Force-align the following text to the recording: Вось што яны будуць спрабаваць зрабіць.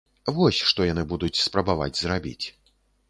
Вось 0.37 0.61
што 0.69 0.87
яны 0.91 1.03
будуць 1.13 1.41
спрабаваць 1.43 1.93
зрабіць. 2.01 2.45